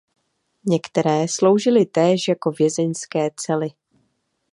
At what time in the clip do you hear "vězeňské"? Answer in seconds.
2.51-3.29